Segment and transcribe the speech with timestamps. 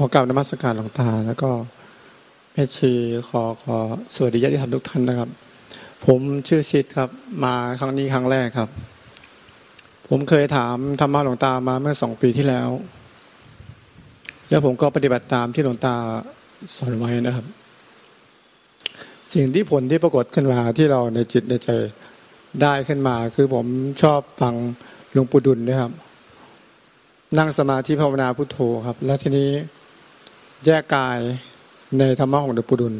[0.00, 1.50] ขอกราบนมัสการหลวงตา แล้วก็
[2.52, 2.92] แม่ชี
[3.28, 3.76] ขอขอ
[4.14, 5.28] สวัสดีญาติธรรมทุกท่านนะครับ
[6.06, 7.10] ผมชื่อชิดครับ
[7.44, 8.68] มาครั้งนี้ครั้งแรกครับ
[10.08, 12.68] ผมเคยถามธรรมะหลวงตามาเมื่อสองปีที่แล้ว
[14.48, 15.94] แล้วผมก็ปฏิบัติตามที่หลวงตา
[16.76, 17.46] สอนไว้นะครับ
[19.32, 21.68] สิ่งที่ผลที่ปรากฏขึ้นมาที่เราในจิตในใจ
[22.62, 23.66] ได้ขึ้นมา คือผม
[24.02, 24.54] ชอบฟัง
[25.12, 25.92] หลวงปู่ดุลนะครับ
[27.38, 29.50] นั่งสมาธิภาวนาพุทโธครับ แล้วทีนี้
[30.66, 31.18] แยกกาย
[31.98, 32.94] ในธรรมะของหลวงปู่ดุล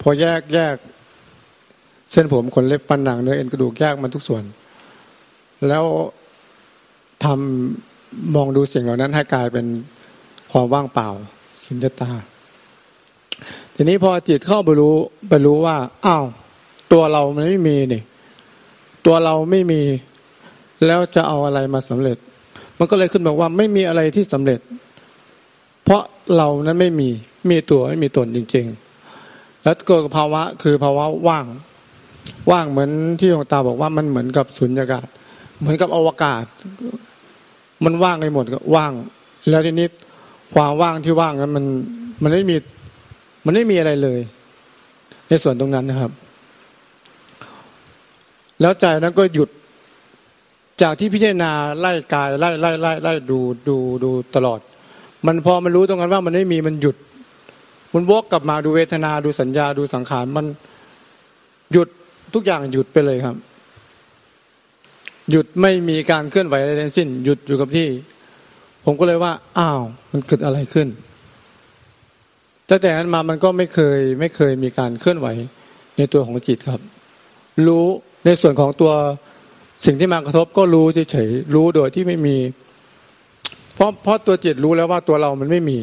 [0.00, 0.76] พอแยกแยก
[2.12, 4.44] เส้นผมขนเล็บปันหนังเนื้อเอ็นกระดูกแยกมันทุกส่วน
[5.68, 5.84] แล้ว
[7.24, 9.66] ทำมองดูสิ่งเหล่านั้นให้กลายเป็น
[10.52, 11.08] ความว่างเปล่า
[11.64, 12.10] สุญญตา
[13.74, 14.94] ทีนี้พอจิตเข้าไปรู้
[15.28, 16.24] ไปรู้ว่าอ้าว
[16.92, 18.02] ตัวเรามันไม่มีนี่
[19.06, 19.82] ตัวเราไม่มี
[20.86, 22.16] แล้วจะเอาอะไรมาสำเร็จ
[22.78, 24.60] มันก็เลยขึ้นบอกว่าไม่มีอะไรที่สำเร็จ
[25.86, 26.02] เพราะ
[26.36, 27.08] เรานั้นไม่มี
[27.50, 28.66] มีตัวไม่มีตนจริง
[29.14, 31.46] ๆ แล้วเกิดภาวะคือภาวะว่าง
[32.50, 35.06] ว่างเหมือนที่หลวงตาบอกว่ามันเหมือนกับสุญญากาศ
[35.60, 36.44] เหมือนกับอวกาศ
[37.84, 38.92] มันว่างไปหมดก็ว่าง
[39.50, 39.88] แล้วทีนี้
[40.54, 41.64] ความว่างที่ว่างนั้นมัน
[42.22, 42.56] มันไม่มี
[43.44, 44.20] มันไม่มีอะไรเลย
[45.28, 46.12] ในส่วนตรงนั้นนะครับ
[48.60, 49.48] แล้วใจนั้นก็หยุด
[50.82, 51.50] จากที่พิจารณา
[51.80, 54.60] ไล่กายไล่ไล่ไล่ไล่ดูดูดูตลอด
[55.26, 56.96] มันพอมันรู้ตรงนั้นว่ามันไม่มีมันหยุด
[57.94, 60.46] มันวกกลับมาดูเวทนาดูสัญญาดูสังขารมัน
[61.72, 61.88] หยุด
[62.34, 63.36] ทุกอย่างหยุดไปเลยครับ
[65.30, 67.88] หยุดไม่มีการเคลื่อนไหวอะไรทั้งสิ้น หยุดอยู่กับที่
[68.84, 70.88] ผมก็เลยว่า อ้าว มันเกิดอะไรขึ้น
[72.68, 75.28] ตั้งแต่นั้นมามันก็ไม่เคยไม่เคยมีการเคลื่อนไหว
[75.96, 76.80] ในตัวของจิตครับ
[77.66, 77.86] รู้
[78.24, 78.92] ในส่วนของตัว
[79.84, 82.36] สิ่งที่มากระทบก็รู้เฉยๆรู้โดยที่ไม่มี
[83.76, 85.78] เพราะเพราะตัวจิตรู้แล้วว่าตัวเรามันไม่มี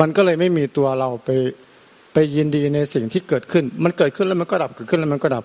[0.00, 1.30] มันก็เลยไม่มีตัวเราไป
[2.12, 5.44] ไปยินดีในสิ่งที่เกิดขึ้น มันเกิดขึ้นแล้วมันก็ดับเกิดขึ้นแล้วมันก็ดับ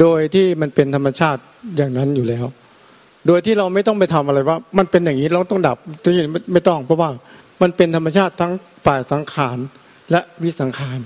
[0.00, 1.40] โดยที่มันเป็นธรรมชาติ
[1.76, 2.44] อย่างนั้นอยู่แล้ว
[3.26, 7.10] โดยที่เราไม่ต้องไปทำอะไรว่า มันเป็นอย่างนี้เราต้องดับตัวนี้ไม่ต้องเพราะว่า
[7.62, 8.52] มันเป็นธรรมชาติทั้ง
[8.86, 9.58] ฝ่ายสังขาร
[10.10, 10.98] และวิสังขาร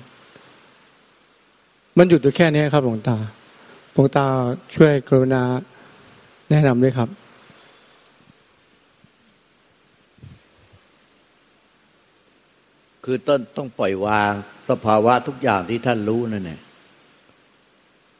[1.98, 3.16] มันหยุดอยู่แค่นี้ครับหลวงตา
[3.92, 4.26] หลวงตา
[4.74, 5.42] ช่วยกรุณา
[6.50, 7.08] แนะนำด้วยครับ
[13.04, 14.32] คือต้นต้องปล่อยวาง
[14.70, 16.60] สภาวะทุกอย่างที่ท่านรู้นั่นแหละ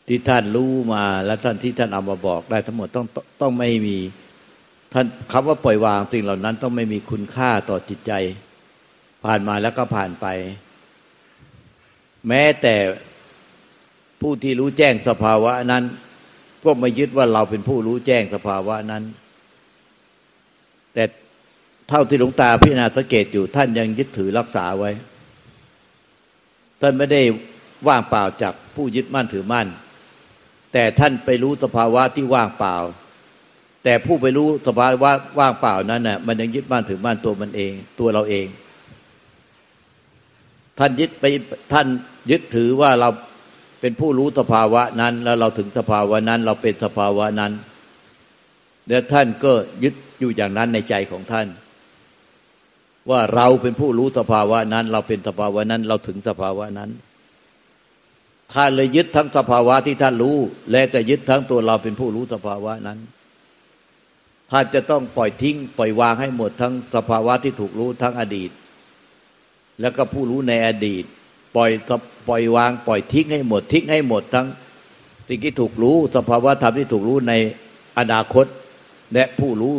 [0.09, 3.07] ที่ท่านรู้มา และท่านที่ท่านเอามาบอกได้ทั้งหมดต้อง
[3.41, 3.99] ต้องไม่มี
[4.93, 8.13] ท่านคำว่าปล่อยวางสิ่งเหล่านั้นต้องไม่มีคุณค่าต่อจิตใจ
[9.25, 10.27] ผ่านมาแล้วก็ผ่านไป
[12.29, 12.75] แม้แต่
[14.21, 15.85] ผู้ที่รู้แจ้งสภาวะนั้น
[16.65, 19.03] ก็ไม่ยึดว่าเราเป็นผู้รู้แจ้งสภาวะนั้น
[21.89, 24.91] เท่าที่หลวงตาพิจารณาสังเกตอยู่ท่านยังยึดถือรักษาไว้
[26.81, 27.23] ท่านไม่ได้
[27.89, 29.67] ว่างเปล่าจากผู้ยึดมั่นถือมั่น
[30.73, 32.77] แต่ท่านไปรู้สภาวะที่ว่างเปล่า
[33.85, 38.47] แต่ผู้ไปรู้สภาวะว่างเปล่านั้นน่ะมันยังยึดมั่นถือมั่นตัวมันเอง ตัวเราเอง
[40.79, 41.25] ท่านยึดไป
[41.73, 41.87] ท่าน
[42.31, 43.09] ยึดถือว่าเรา
[43.81, 47.53] เป็นผู้รู้สภาวะนั้น แล้วเราถึงสภาวะนั้น เราเป็นสภาวะนั้น
[48.89, 49.53] แล้วท่านก็
[49.83, 51.47] ยึดอยู่อย่างนั้นในใจของท่าน
[53.11, 56.91] ว่าเราเป็นผู้รู้สภาวะนั้น เราเป็นสภาวะนั้น เราถึงสภาวะนั้น
[58.53, 60.37] ท่านเลยยึดทั้งสภาวะที่ท่านรู้
[60.71, 62.99] และก็ยึดทั้งตัวเราเป็นผู้รู้สภาวะนั้น
[64.51, 68.51] ท่านจะต้องปล่อยทิ้ง ปล่อยวางให้หมดทั้งสภาวะที่ถูกรู้ทั้งอดีต
[69.81, 71.05] แล้วก็ผู้รู้ในอดีต
[71.57, 71.71] ปล่อย
[72.29, 74.47] ปล่อยวาง ปล่อยทิ้งให้หมดทิ้งให้หมดทั้ง
[75.29, 77.35] สิ่งที่ถูกรู้ สภาวะธรรมที่ถูกรู้ใน
[77.99, 78.47] อนาคต
[79.15, 79.77] และผู้รู้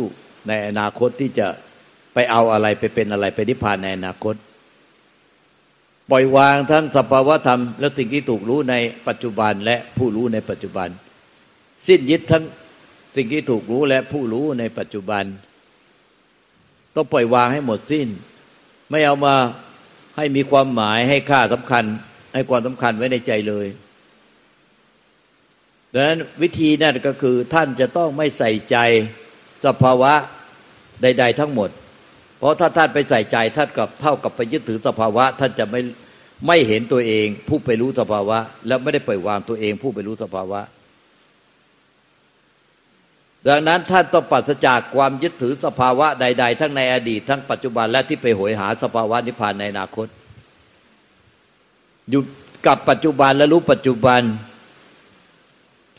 [0.48, 1.48] ในอนาคตที่จะ
[2.18, 4.34] ไปเอาอะไรไปเป็นอะไรไปนิพพานในอนาคต
[6.10, 8.74] ปล่อยวางทั้งสภาวธรรม และสิ่งที่ถูกรู้ใน
[9.08, 10.88] ปัจจุบันและผู้รู้ในปัจจุบัน
[11.86, 12.44] สิ้นยึดทั้ง
[13.16, 15.24] สิ่งที่ถูกรู้และผู้รู้ในปัจจุบัน
[16.94, 18.08] ต้องปล่อยวางให้หมดสิ้น
[18.90, 19.34] ไม่เอามา
[20.16, 21.84] ให้มีความหมายให้ค่าสำคัญ
[22.34, 23.66] ให้ความสำคัญไว้ในใจเลย
[25.92, 28.76] ดังนั้นวิธีนั่นก็คือท่านจะต้องไม่ใส่ใจ
[29.66, 30.12] สภาวะ
[31.02, 31.70] ใด ๆ ทั้งหมด
[32.38, 35.80] เพราะถ้าท่านไปใส่ใจท่านกับเท่ากับไปยึดถือสภาวะ ท่านจะไม่
[36.46, 40.60] ไม่เห็นตัวเอง ผู้ไปรู้สภาวะ แล้วไม่ได้ปล่อยวางตัวเอง ผู้ไปรู้สภาวะ
[43.48, 50.06] ดังนั้นท่านต้องปัสจากความยึดถือสภาวะใด ๆ ทั้งในอดีต ทั้งปัจจุบันและที่ไปหวยหาสภาวะนิพพานในอนาคต
[52.10, 52.22] อยู่
[52.66, 54.20] กับปัจจุบันและรู้ปัจจุบัน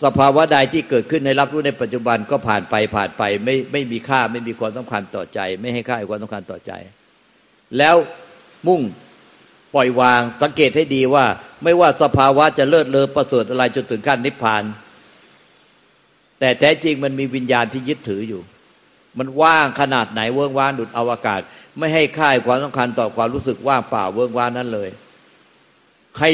[0.06, 6.72] สภาวะใดที่เกิดขึ้นในรับรู้ในปัจจุบันก็ผ่านไปผ่านไป ไม่ไม่มีค่าไม่มีความสำคัญต่อใจ ไม่ให้ค่าความสำคัญต่อใจ
[7.78, 7.96] แล้ว
[8.68, 8.82] มุ่ง
[9.76, 11.26] ปล่อยวางสังเกตให้ดีว่า
[11.64, 14.64] ไม่ว่าสภาวะจะเลิศเลอประเสริฐอะไรจนถึงขั้นนิพพาน
[16.40, 18.42] แต่แท้จริงมันมีวิญญาณที่ยึดถืออยู่
[19.18, 21.42] มันว่างขนาดไหนเวิ้งว่างดุดอวกาศ
[21.78, 24.90] ไม่ให้ค่ายความสำคัญต่อความรู้สึกว่างเปล่าเวิ้งว่างนั้นเลย
[26.20, 26.30] ให้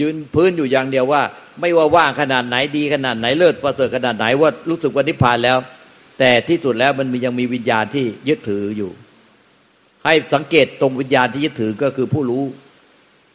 [0.00, 1.22] ยืนพื้นอยู่อย่างเดียวว่า
[1.60, 5.58] ไม่ว่าว่างขนาดไหนดีขนาดไหนเลิศประเสริฐขนาดไหนว่ารู้สึกว่านิพพานแล้ว
[6.18, 8.90] แต่ที่สุดแล้วมันมยังมีวิญญาณที่ยึดถืออยู่
[10.04, 12.44] ให้สังเกตตรงวิญญาณที่ยึดถือก็คือผู้รู้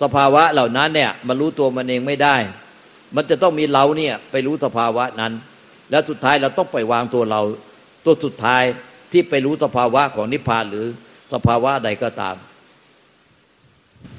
[0.01, 2.35] สภาวะเหล่านั้นเนี่ยมันรู้ตัวมันเองไม่ได้
[3.15, 5.33] มันจะต้องมีเราเนี่ยไปรู้สภาวะนั้น
[5.91, 7.41] แล้วสุดท้ายเราต้องปล่อยวางตัวเรา
[8.05, 8.63] ตัวสุดท้าย
[9.11, 10.85] ที่ไปรู้สภาวะของนิพพานหรือ
[11.33, 12.35] สภาวะใดก็ตาม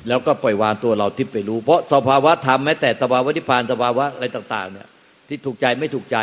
[0.09, 4.89] แล้วก็ปล่อยวางตัวเราที่ไปรู้ เพราะสภาวะธรรมแม้แต่สภาวะนิพพานสภาวะอะไรต่าง ๆ เนี่ย
[5.29, 6.19] ที่ถูกใจไม่ถูกใจ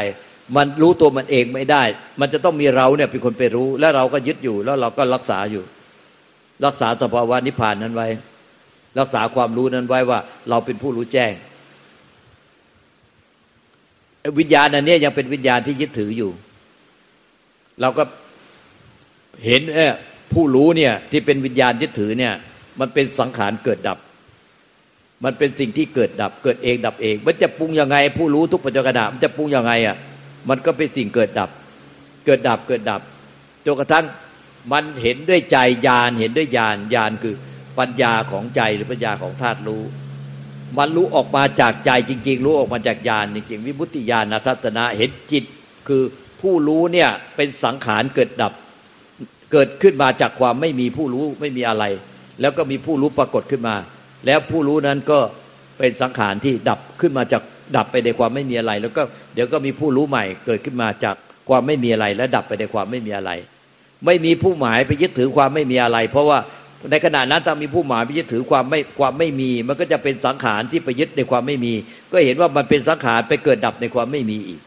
[0.55, 1.83] มันรู้ตัวมันเองไม่ได้
[2.19, 5.63] มันจะต้องมีเราเนี่ยเป็นคนไปรู้ แล้วเราก็ยึดอยู่แล้วเราก็รักษาอยู่
[6.65, 8.07] รักษาสภาวะนิพพานนั้นไว้
[8.99, 10.19] รักษาความรู้นั้นไว้ว่า
[10.49, 11.33] เราเป็นผู้รู้แจ้ง
[14.39, 16.31] วิญญาณอันนี้ยังเป็นวิญญาณที่ยึดถืออยู่
[17.81, 18.03] เราก็
[19.45, 19.79] เห็นเอ
[20.33, 22.33] ผู้รู้เนี่ยที่เป็นวิญญาณยึดถือเนี่ย
[22.79, 23.99] มันเป็นสังขารเกิดดับ
[25.23, 29.97] มันเป็นสิ่งที่เกิดดับ เกิดเองดับเอง มันจะปรุงยังไง ผู้รู้ทุกปัจจุบันมันจะปรุงยังไงอะ
[30.49, 31.49] มันก็เป็นสิ่งเกิดดับ
[32.25, 33.01] เกิดดับเกิดดับ
[33.65, 34.05] จนกระทั่ง
[34.71, 37.35] มันเห็นด้วยใจญาณเห็นด้วยญาณญาณคือ
[37.79, 39.83] ปัญญาของใจหรือปัญญาของธาตุรู้
[40.77, 45.43] มันรู้ออกมาจากใจจริง ๆ รู้ออกมาจากญาณจริงๆวิบุติญาณทัศนะเห็นจิต
[45.87, 46.03] คือ
[46.41, 48.53] ผู้รู้เนี่ยเป็นสังขารเกิดดับ
[49.51, 51.83] เกิดขึ้นมาจากความไม่มีผู้รู้ไม่มีอะไร
[52.41, 53.75] แล้วก็มีผู้รู้ปรากฏขึ้นมา
[54.25, 55.19] แล้วผู้รู้นั้นก็
[55.77, 57.43] เป็นสังขารที่ดับขึ้นมาจาก
[57.77, 59.01] ดับไปในความไม่มีอะไร แล้วก็
[59.33, 61.15] เดี๋ยวก็มีผู้รู้ใหม่เกิดขึ้นมาจาก
[61.49, 63.31] ความไม่มีอะไร และดับไปในความไม่มีอะไร
[64.05, 66.39] ไม่มีผู้หมายไปยึดถือความไม่มีอะไร เพราะว่า
[66.91, 71.73] ในขณะนั้นถ้ามีผู้หมายไปยึดถือความไม่ความไม่มี มันก็จะเป็นสังขารที่ไปยึดในความไม่มี
[72.11, 74.61] ก็เห็นว่ามันเป็นสังขารไปเกิดดับในความไม่มีอีก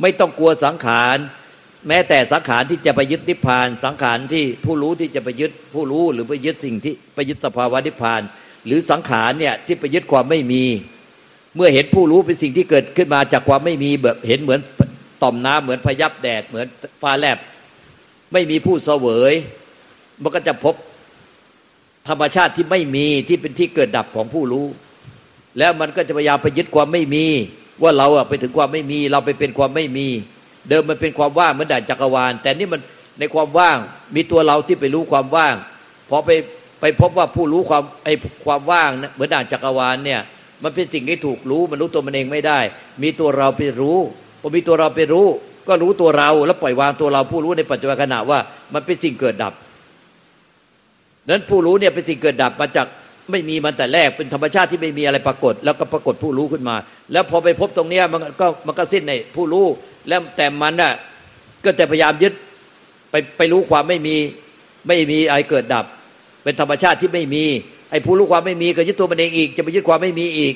[0.00, 1.16] ไม่ต้องกลัวสังขาร
[1.88, 8.20] แม้แต่สังขารที่จะไปยึดนิพพาน สังขารที่ผู้รู้ที่จะไปยึดผู้รู้หรือไปยึดสิ่งที่ไปยึดสภาวะนิพพาน
[8.66, 10.64] หรือสังขารเนี่ยที่ไปยึดความไม่มี
[11.56, 14.60] เมื่อเห็นผู้รู้เป็นสิ่งที่เกิดขึ้นมาจากความไม่มีแบบเห็นเหมือน
[15.22, 16.66] ต่อมน้ำเหมือนพยับแดดเหมือน
[17.02, 17.38] ฟ้าแลบ
[18.32, 19.32] ไม่มีผู้เสวย
[20.22, 20.74] มันก็จะพบ
[22.08, 24.66] ธรรมชาติที่ไม่มีที่เป็นที่เกิดดับของผู้รู้
[25.58, 27.26] แล้วมันก็จะพยายามไปยึดความไม่มี
[27.82, 30.06] ว่าเราอะไปถึงความไม่มี เราไปเป็นความไม่มี
[30.68, 32.80] เดิมมันเป็นความว่างเหมือนด่านจักรวาล แต่นี่มัน
[33.18, 33.78] ในความว่าง
[34.16, 35.54] มีตัวเราที่ไปรู้ความว่าง
[36.10, 36.30] พอไป
[36.80, 38.14] ไปพบว่าผู้รู้ความไอ้
[38.44, 40.20] ความว่างเหมือนด่านจักรวาลเนี่ย
[40.64, 42.58] มันเป็นสิ่งที่ถูกรู้มันรู้ตัวมันเองไม่ได้
[43.02, 43.98] มีตัวเราไปรู้
[44.40, 45.26] พอมีตัวเราไปรู้
[45.68, 48.38] ก็รู้ตัวเราแล้วปล่อยวางตัวเราผู้รู้ในปัจจุบันขณะว่า
[48.74, 49.54] มันเป็นสิ่งเกิดดับ
[51.28, 52.86] นั้นผู้รู้เนี่ยเป็นสิ่งเกิดดับมาจาก
[53.30, 56.76] ไม่มีมันแต่แรกเป็นธรรมชาติที่ไม่มีอะไรปรากฏ แล้วก็ปรากฏผู้รู้ขึ้นมา
[57.12, 59.66] แล้วพอไปพบตรงเนี้ยมันก็มันก็สิ้นในผู้รู้
[60.08, 60.92] แล้วแต่มันน่ะ
[61.64, 62.32] ก็จะพยายามยึด
[63.10, 64.16] ไปไปรู้ความไม่มี
[64.88, 65.84] ไม่มีอะไรเกิดดับ
[66.42, 67.44] เป็นธรรมชาติที่ไม่มี
[67.90, 70.54] ไอ้ผู้รู้ความไม่มีก็ยึดตัวมันเองอีก จะไปยึดความไม่มีอีก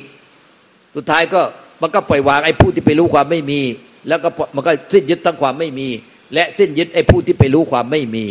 [0.97, 1.41] สุดท้ายก็
[1.83, 3.61] มันก็ปล่อยวางไอ้ผู้ที่ไปรู้ความไม่มี
[4.09, 5.89] แล้วก็มันก็สิ้นยึดตั้งความไม่มี
[6.35, 8.25] และสิ้นยึดไอ้ผู้ที่ไปรู้ความไม่มี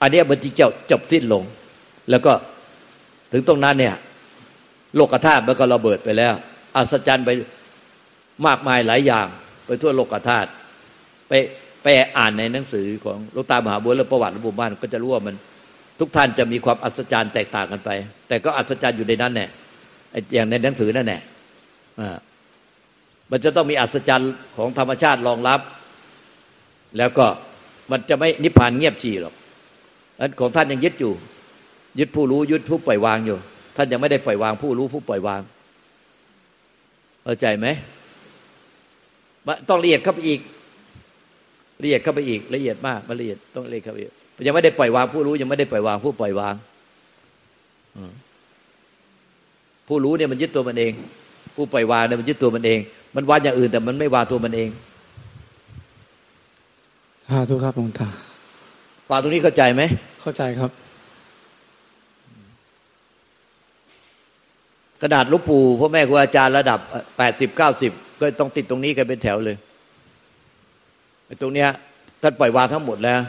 [0.00, 1.44] อันนี้มันจึงจะจบสิ้นลง
[2.10, 2.32] แล้วก็
[3.32, 3.94] ถึงตรงนั้นเนี่ย
[4.96, 6.34] โลกธาตุมันก็ระเบิดไปแล้ว
[6.76, 7.30] อัศจรรย์ไป
[8.46, 9.26] มากมายหลายอย่าง
[9.66, 10.48] ไปทั่วโลกธาตุ
[11.28, 11.32] ไป
[11.82, 11.86] ไป
[12.18, 15.34] อ่านในหนังสือของลูกตามหาบัวและประวัติหลวงปู่บ้านก็จะรู้ว่ามัน
[16.00, 17.90] ทุกท่านจะมีความอัศจรรย์แตกต่างกันไป
[18.28, 19.46] แต่ก็อัศจรรย์อยู่ในนั้นแน่
[20.34, 21.20] อย่างในหนังสือนั่นแหละ
[23.30, 25.60] มันจะต้องมีอัศจรรย์ของธรรมชาติรองรับ
[26.98, 27.26] แล้วก็
[27.90, 29.34] มันจะไม่นิพพานเงียบชีหรอก
[30.20, 31.12] อันของท่านยังยึดอยู่
[31.98, 33.38] ยึดผู้รู้ยึดผู้ปล่อยวางอยู่
[33.76, 35.40] ท่านยังไม่ได้ปล่อยวางผู้รู้ผู้ปล่อยวาง
[37.22, 37.66] เข้าใจไหม
[39.68, 40.40] ต้องละเอียดเข้าไปอีก
[41.82, 44.12] ละเอียดเข้าไปอีกละเอียดมากมันละเอียดต้องละเอียดเข้าไปอีก
[44.46, 46.54] ยังไม่ได้ปล่อยวางผู้รู้ยังไม่ได้ปล่อยวางผู้ปล่อยวาง
[49.88, 50.92] ผู้รู้เนี่ยมันยึดตัวมันเอง
[51.56, 52.78] ผู้ปล่อยวางเนี่ยมันยึดตัวมันเอง
[53.16, 54.68] มันวางอย่างอื่นแต่มันไม่วางตัวมันเอง
[57.28, 58.08] สาธุครับหลวงตา
[59.08, 59.82] ฟังตรงนี้เข้าใจไหม
[60.22, 60.70] เข้าใจครับ
[65.02, 66.78] กระดาษลูกปู่พ่อแม่ครูอาจารย์ระดับ
[67.18, 69.56] แปดสิบเก้าสิบ ก็ต้องติดตรงนี้กันเป็นแถวเลย
[71.42, 71.68] ตรงเนี้ย
[72.22, 73.20] ท่านปล่อยวางทั้งหมดแล้ว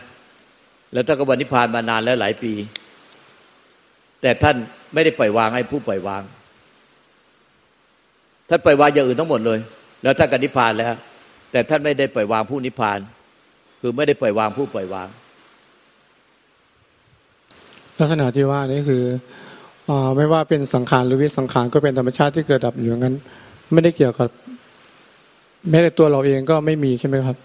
[0.94, 2.54] แล้วท่านก็บรรนิพานมานานแล้วหลายปี
[4.22, 4.56] แต่ท่าน
[4.94, 6.24] ไม่ได้ปล่อยวางให้ผู้ปล่อยวาง
[8.50, 9.60] ท่านปล่อยวางอย่างอื่นทั้งหมดเลย
[10.04, 10.94] แล้วท่านก็นิพานแล้ว
[11.52, 13.00] แต่ท่านไม่ได้ปล่อยวางผู้นิพาน
[13.82, 15.08] คือไม่ได้ปล่อยวางผู้ปล่อยวาง
[17.98, 19.04] ลักษณะที่ว่านี่คือ
[19.90, 23.16] อไม่ว่าเป็นสังขารหรือวิสังขารก็เป็นธรรมชาติที่เกิดดับอยู่งั้น
[23.74, 24.30] ไม่ได้เกี่ยวกับ
[25.70, 27.38] แม้แต่ตัวเราเองก็ไม่มีใช่ไหมครับ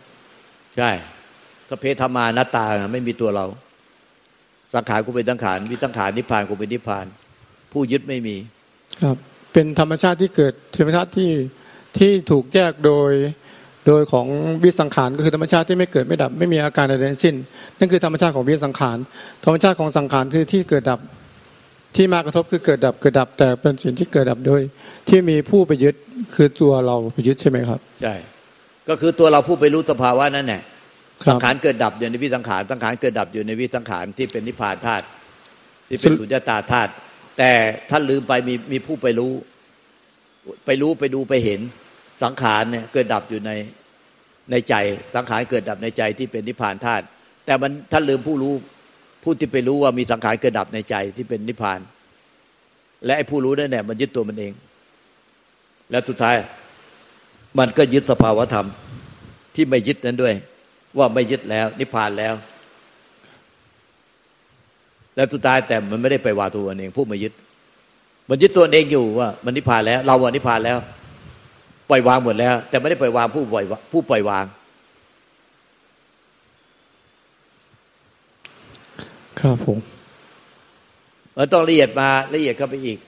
[0.76, 0.90] ใช่
[1.68, 3.46] สพเพธรรมานาตาไม่มีตัวเรา
[4.74, 7.06] สังขารกูเป็นสังขารวิสังขารนิพพานกูเป็นนิพพาน
[7.72, 8.36] ผู้ยึดไม่มี
[9.04, 9.16] ครับ
[9.52, 11.30] เป็นธรรมชาติที่เกิดธรรมชาติที่
[11.98, 13.12] ที่ถูกแยกโดย
[13.86, 14.26] โดยของ
[14.64, 17.34] วิสังขารก็คือธรรมชาติที่ไม่เกิดไม่ดับ ไม่มีอาการใดๆทั้งสิ้น
[17.78, 18.98] นั่นคือธรรมชาติของวิสังขาร
[19.44, 21.00] ธรรมชาติของสังขารคือที่เกิดดับ
[21.96, 24.60] ที่มากระทบคือเกิดดับเกิดดับ แต่เป็นสิ่งที่เกิดดับโดย
[25.08, 25.94] ที่มีผู้ไปยึด
[26.34, 28.14] คือตัวเราไปยึดใช่ไหมครับใช่
[28.88, 30.62] ก็คือตัวเราผู้ไปรู้สภาวะนั่นแหละ
[31.24, 35.04] ครัสับงขารเกิดดับอยู่ในวิสังขารสังขารเกิดดับอยู่ในวิสังขารที่เป็นนิพพานธาตุ
[35.88, 36.90] ที่เป็นสรุปสุญญตาธาตุ
[37.38, 37.52] แต่
[37.90, 39.32] ท่านลืมไปมีมีผู้ไปรู้
[40.66, 41.60] ไปรู้ไปดูไปเห็น
[42.22, 43.50] สังขารเนี่ยเกิดดับอยู่ใน
[44.50, 44.74] ในใจ
[45.14, 47.04] สังขารเกิดดับในใจที่เป็นนิพพานธาตุ
[47.46, 48.54] แต่มันท่านลืมผู้รู้
[49.22, 51.80] ผู้ที่ไปรู้ว่ามีสังขารเกิดดับในใจที่เป็นนิพพาน
[53.04, 54.52] และไอ้ผู้รู้นั่นแหละมันยึดตัวมันเอง
[55.90, 56.36] แล้วสุดท้าย
[57.58, 58.66] มันก็ยึดสภาวธรรม
[59.54, 60.34] ที่ไม่ยึดนั้นด้วย
[60.98, 62.34] ว่าไม่ยึดแล้ว นิพพานแล้ว
[65.16, 67.32] แล้วสุดท้ายแต่มันไม่ได้ไปวาตัวเอง ผู้มายึด
[68.28, 70.78] มันยึดตัวเองอยู่ว่า มันนิพพานแล้ว เราอะนิพพานแล้ว
[71.90, 74.44] ปล่อยวางหมดแล้ว แต่ไม่ได้ปล่อยวางผู้ปล่อยผู้ปล่อยวาง
[79.42, 79.78] ครับผม
[81.36, 82.98] มันต้องละเอียดมาละเอียดเข้าไปอีก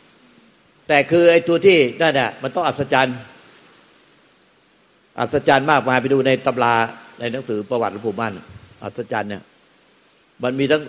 [0.88, 3.17] แต่คือไอ้ตัวที่นั่นน่ะมันต้องอัศจรรย์
[5.21, 6.75] อัศจรรย์มากมายไปดูในตำรา
[7.19, 8.33] ในหนังสือประวัติหลวงปู่มั่น
[8.83, 9.43] อัศจรรย์เนี่ย
[10.43, 10.83] มันมีทั้ง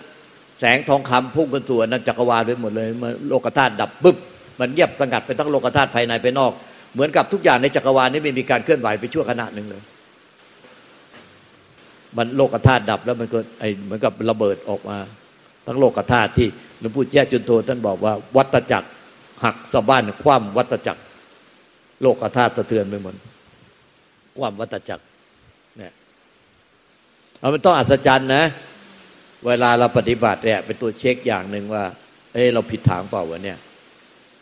[0.60, 4.16] แสงทองคำพุ่งกันสู่นันจักรวาลไปหมดเลยมันโลกธาตุดับบึ๊บ
[4.60, 6.52] มันเงียบสงัดไปทั้งโลกธาตุภายในภายนอก
[6.94, 9.82] เหมือนกับทุกอย่างในจักรวาลนี้ไม่มีการเคลื่อนไหวไปชั่วขณะหนึ่งเลย
[12.16, 14.98] มันโลกธาตุดับแล้วมันก็ไอเหมือนกับระเบิดออกมา
[15.66, 16.48] ทั้งโลกธาตุที่
[16.80, 18.88] หลวงปู่แจ้จุนโทท่านบอกว่า วัตจักร
[19.44, 21.02] หักสะบ้านคว่ำวัตจักร
[22.02, 23.14] โลกธาตุสะเทือนไปหมด
[24.36, 25.04] คว่ำวัตจักร
[25.78, 25.92] เนี่ย
[27.38, 28.44] เอามันต้องอัศจรรย์นะ
[29.46, 31.84] เวลาเราปฏิบัติเนี่ยเป็นตัวเช็คอย่างหนึ่งว่า
[32.32, 33.58] เอ้เราผิดทางเปล่าวะเนี่ย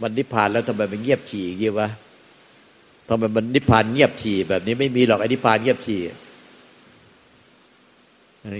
[0.02, 1.88] มันนิพพานแล้วทำไมมันเงียบฉี่อย่างนี้วะ
[3.08, 6.00] ทำไมมันนิพพานเงียบฉี่แบบนี้ไม่มีหรอกอนิพพานเงียบฉี่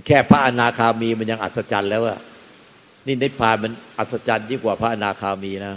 [0.06, 2.18] แค่พระอนาคามีมันยังอัศจรรย์แล้วอะ
[3.06, 5.74] นี่นิพพานมันอัศจรรย์ยิ่งกว่าพระอนาคามีนะ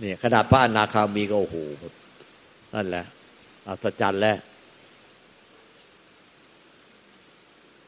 [0.00, 1.56] เนี่ยขนาดพระอนาคามีก็โอ้โห
[2.74, 3.04] นั่นแหละ
[3.68, 4.36] อัศจรรย์แล้ว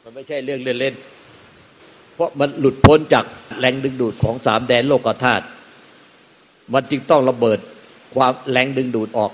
[0.02, 3.25] มันไม่ใช่เรื่องเล่นๆเพราะมันหลุดพ้นจาก
[3.61, 5.44] แรงดึงดูดของสามแดนโลกธาตุ
[6.73, 7.59] มันจึงต้องระเบิด
[8.14, 9.33] ความแรงดึงดูดออก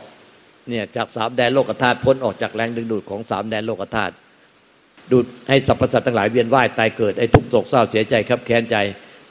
[0.69, 4.15] เนี่ยจากสามแดนโลกธาตุพ้นออกจากแรงดึงดูดของสามแดนโลกธาตุ
[5.13, 8.77] ดูให้สรรพสัตว์ทั้งหลายเวียนว่ายตายเกิดไอ้ทุกข์โศกเศร้าเสียใจครับแค้นใจ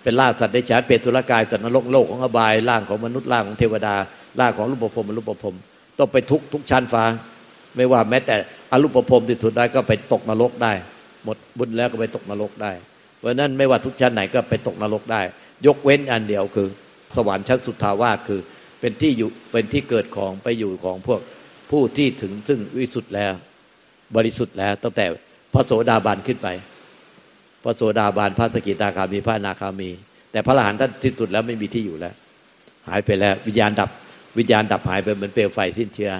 [0.04, 3.96] เป็นล่าสัตว์ได้ฉานเปรตุลกายสัตว์นรกโลกของอบายร่างของมนุษย์ร่างของเทวดา
[4.40, 5.54] ร่างของรูปภพมรูปภพ
[6.00, 7.04] ต้องไปทุกทุกชั้นฟ้า
[7.76, 8.36] ไม่ว่าแม้แต่
[8.72, 10.74] อรูปภพที่สุดได้ก็ไปตกนรกได้
[11.26, 12.72] หมดบุญแล้วก็ไปตกนรกได้
[13.18, 15.22] เพราะนั้นไม่ว่าทุกชั้นไหนก็ไปตกนรกได้
[15.68, 16.68] ยกเว้นอันเดียวคือ
[17.16, 18.42] สวรรค์ชั้นสุทาวาสคือ
[18.80, 21.22] เป็นที่อยู่เป็นที่เกิดของไปอยู่ของพวก
[21.72, 23.34] ผู้ที่ถึงซึ่งวิสุทธ์แล้ว
[24.16, 25.06] บริสุทธิ์แล้วตั้งแต่
[25.54, 26.48] พระโสดาบันขึ้นไป
[27.64, 29.90] พระโสดาบันพระสกิตาคามีพระนาคามี
[30.32, 32.14] แต่พระอรหันต์ท่านที่สุดแล้วไม่มีที่อยู่แล้ว
[32.88, 33.90] หายไปแล้ว วิญญาณดับ
[34.38, 36.12] วิญญาณดับหายไปเหมือนเปลวไฟสิ้นเชื้อ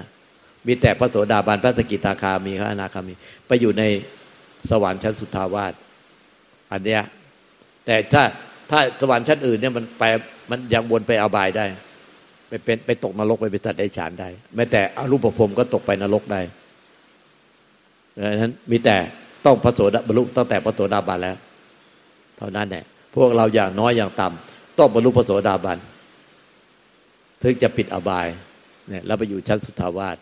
[0.66, 3.14] มีแต่พระโสดาบันพระสกิตาคามีพระนาคามี
[3.46, 3.82] ไปอยู่ใน
[4.70, 5.72] สวรรค์ชั้นสุทาวาส
[6.72, 7.02] อันเนี้ย
[7.86, 8.22] แต่ถ้า
[8.70, 10.04] ถ้าสวรรค์ชั้นอื่นเนี่ยมันไป
[10.50, 11.64] มันยังวนไปอบายได้
[12.48, 16.40] ไปเป็นไปตกนรกไปเป็นสัตว์ได้ฉานได้แม้แต่อรูปภพก็ตกไปนรกได้
[18.16, 18.96] ดังนั้นมีแต่
[19.44, 21.36] ต้องพระโสดาบรรลุตั้งแต่พระโสดาบันแล้ว
[22.38, 25.78] เท่านั้นแหละพวกเราอย่างน้อยอย่างต่ำต้องบรรลุพระโสดาบัน
[27.42, 28.26] ถึงจะปิดอบาย
[28.88, 30.16] เนี่ยแล้วไปอยู่ชั้นสุทาวาส